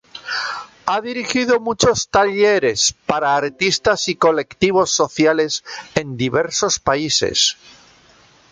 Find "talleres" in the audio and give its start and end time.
2.09-2.95